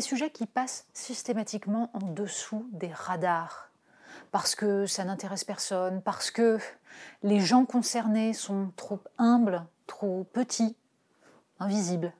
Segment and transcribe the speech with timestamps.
[0.00, 3.70] Des sujets qui passent systématiquement en dessous des radars,
[4.30, 6.58] parce que ça n'intéresse personne, parce que
[7.22, 10.74] les gens concernés sont trop humbles, trop petits,
[11.58, 12.14] invisibles.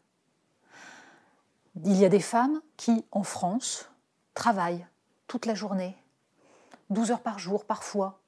[1.82, 3.88] Il y a des femmes qui, en France,
[4.34, 4.86] travaillent
[5.26, 5.96] toute la journée,
[6.90, 8.20] 12 heures par jour parfois,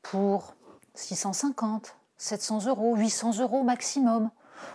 [0.00, 0.54] pour
[0.94, 4.30] 650, 700 euros, 800 euros maximum,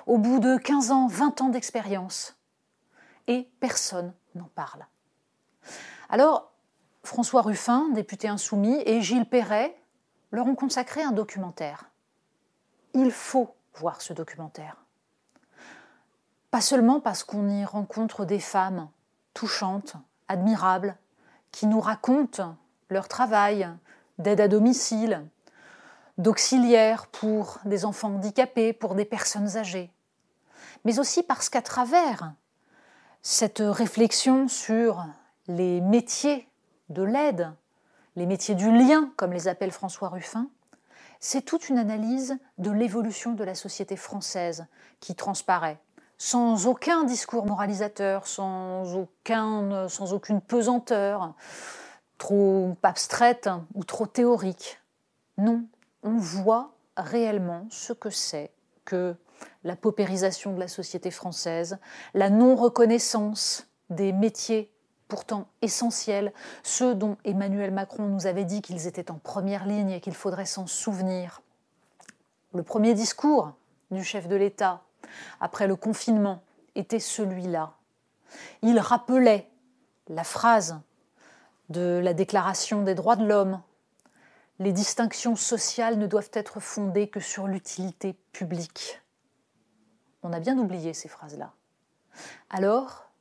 [0.06, 2.36] au bout de 15 ans, 20 ans d'expérience.
[3.60, 4.86] Personne n'en parle.
[6.10, 6.52] Alors,
[7.04, 9.76] François Ruffin, député insoumis, et Gilles Perret
[10.32, 11.90] leur ont consacré un documentaire.
[12.94, 14.78] Il faut voir ce documentaire.
[16.52, 18.90] Pas seulement parce qu'on y rencontre des femmes
[19.34, 19.96] touchantes,
[20.28, 20.98] admirables,
[21.52, 22.56] qui nous racontent
[22.90, 23.70] leur travail
[24.18, 25.26] d'aide à domicile,
[26.18, 29.92] d'auxiliaire pour des enfants handicapés, pour des personnes âgées,
[30.84, 32.34] mais aussi parce qu'à travers
[33.22, 35.06] cette réflexion sur
[35.48, 36.48] les métiers
[36.90, 37.52] de l'aide,
[38.16, 40.48] les métiers du lien, comme les appelle François Ruffin,
[41.20, 44.66] c'est toute une analyse de l'évolution de la société française
[45.00, 45.80] qui transparaît,
[46.18, 51.34] sans aucun discours moralisateur, sans, aucun, sans aucune pesanteur,
[52.18, 54.80] trop abstraite ou trop théorique.
[55.38, 55.64] Non,
[56.04, 58.52] on voit réellement ce que c'est
[58.84, 59.16] que
[59.64, 61.78] la paupérisation de la société française,
[62.14, 64.72] la non-reconnaissance des métiers
[65.08, 66.32] pourtant essentiels,
[66.64, 70.46] ceux dont Emmanuel Macron nous avait dit qu'ils étaient en première ligne et qu'il faudrait
[70.46, 71.42] s'en souvenir.
[72.54, 73.52] Le premier discours
[73.92, 74.84] du chef de l'État
[75.42, 76.42] après le confinement
[76.76, 77.74] était celui-là.
[78.62, 79.50] Il rappelait
[80.08, 80.80] la phrase
[81.68, 83.62] de la Déclaration des droits de l'homme.
[84.60, 89.01] Les distinctions sociales ne doivent être fondées que sur l'utilité publique.
[90.24, 91.54] On a bien oublié ces phrases-là.
[92.50, 93.12] Alors,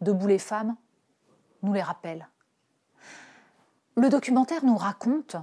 [0.00, 0.76] Debout les femmes
[1.62, 2.28] nous les rappelle.
[3.96, 5.36] Le documentaire nous raconte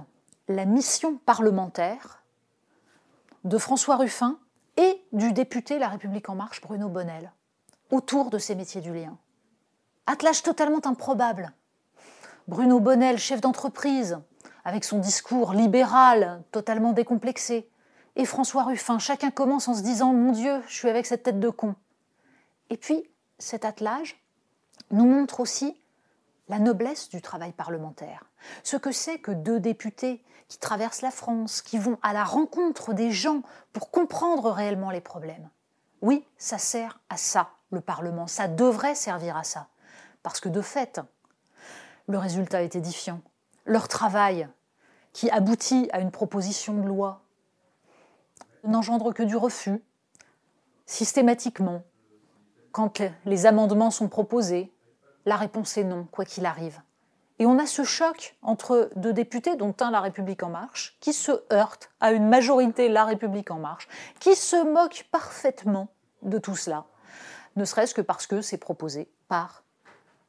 [0.48, 2.22] la mission parlementaire
[3.44, 4.38] de François Ruffin
[4.78, 7.32] et du député La République en marche Bruno Bonnel
[7.90, 9.18] autour de ces métiers du lien.
[10.06, 11.52] Attelage totalement improbable.
[12.48, 14.18] Bruno Bonnel, chef d'entreprise,
[14.64, 17.68] avec son discours libéral totalement décomplexé,
[18.16, 21.38] et François Ruffin, chacun commence en se disant Mon Dieu, je suis avec cette tête
[21.38, 21.74] de con.
[22.70, 24.18] Et puis, cet attelage
[24.90, 25.80] nous montre aussi
[26.48, 28.24] la noblesse du travail parlementaire,
[28.62, 32.94] ce que c'est que deux députés qui traversent la France, qui vont à la rencontre
[32.94, 35.50] des gens pour comprendre réellement les problèmes.
[36.02, 39.66] Oui, ça sert à ça, le Parlement, ça devrait servir à ça,
[40.22, 41.00] parce que de fait,
[42.06, 43.20] le résultat est édifiant.
[43.64, 44.48] Leur travail,
[45.12, 47.22] qui aboutit à une proposition de loi,
[48.66, 49.82] n'engendre que du refus,
[50.86, 51.82] systématiquement.
[52.72, 54.72] Quand les amendements sont proposés,
[55.24, 56.80] la réponse est non, quoi qu'il arrive.
[57.38, 61.12] Et on a ce choc entre deux députés, dont un La République en marche, qui
[61.12, 63.88] se heurtent à une majorité La République en marche,
[64.20, 65.88] qui se moque parfaitement
[66.22, 66.86] de tout cela,
[67.56, 69.64] ne serait-ce que parce que c'est proposé par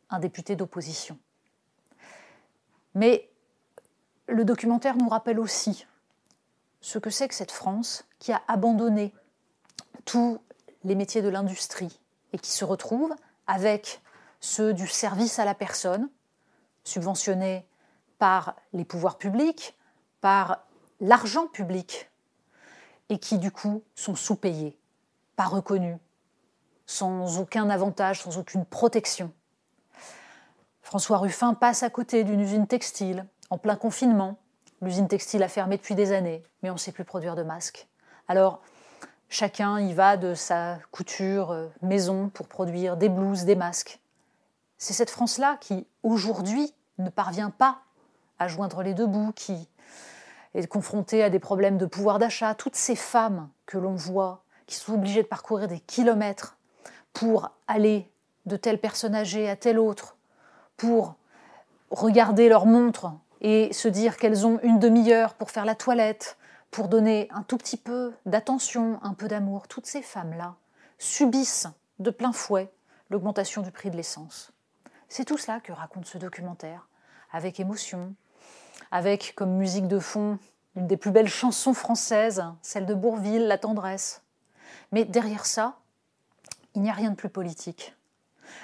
[0.10, 1.18] un député d'opposition.
[2.94, 3.30] Mais
[4.28, 5.86] le documentaire nous rappelle aussi
[6.82, 9.14] ce que c'est que cette France qui a abandonné
[10.06, 10.42] tous
[10.84, 12.00] les métiers de l'industrie
[12.34, 13.14] et qui se retrouve
[13.48, 14.02] avec
[14.40, 16.10] ceux du service à la personne,
[16.84, 17.66] subventionnés
[18.20, 19.76] par les pouvoirs publics,
[20.22, 20.66] par
[21.00, 22.10] l'argent public,
[23.10, 24.78] et qui du coup sont sous-payés,
[25.36, 25.98] pas reconnus,
[26.86, 29.32] sans aucun avantage, sans aucune protection.
[30.82, 34.38] François Ruffin passe à côté d'une usine textile, en plein confinement.
[34.82, 37.88] L'usine textile a fermé depuis des années, mais on ne sait plus produire de masques.
[38.28, 38.62] Alors,
[39.30, 44.00] chacun y va de sa couture euh, maison pour produire des blouses, des masques.
[44.78, 47.80] C'est cette France-là qui, aujourd'hui, ne parvient pas
[48.38, 49.68] à joindre les deux bouts, qui
[50.54, 52.54] est confrontée à des problèmes de pouvoir d'achat.
[52.54, 56.58] Toutes ces femmes que l'on voit, qui sont obligées de parcourir des kilomètres
[57.14, 58.12] pour aller
[58.46, 60.18] de telle personne âgée à telle autre,
[60.78, 61.16] pour
[61.90, 63.12] regarder leur montre
[63.42, 66.38] et se dire qu'elles ont une demi-heure pour faire la toilette,
[66.72, 69.68] pour donner un tout petit peu d'attention, un peu d'amour.
[69.68, 70.56] Toutes ces femmes-là
[70.98, 71.68] subissent
[72.00, 72.72] de plein fouet
[73.10, 74.52] l'augmentation du prix de l'essence.
[75.10, 76.88] C'est tout cela que raconte ce documentaire,
[77.32, 78.14] avec émotion,
[78.92, 80.40] avec comme musique de fond
[80.76, 84.22] une des plus belles chansons françaises, celle de Bourville, La tendresse.
[84.92, 85.80] Mais derrière ça,
[86.76, 87.96] il n'y a rien de plus politique.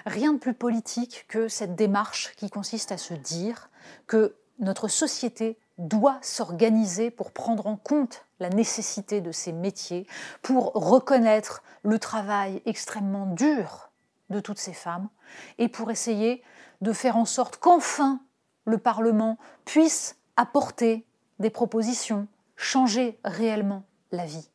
[0.05, 3.69] Rien de plus politique que cette démarche qui consiste à se dire
[4.05, 10.05] que notre société doit s'organiser pour prendre en compte la nécessité de ces métiers,
[10.41, 13.91] pour reconnaître le travail extrêmement dur
[14.29, 15.09] de toutes ces femmes
[15.57, 16.43] et pour essayer
[16.81, 18.19] de faire en sorte qu'enfin
[18.65, 21.05] le Parlement puisse apporter
[21.39, 24.49] des propositions, changer réellement la vie.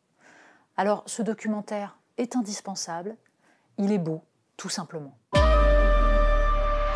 [0.76, 3.16] Alors ce documentaire est indispensable,
[3.78, 4.22] il est beau,
[4.56, 5.16] tout simplement.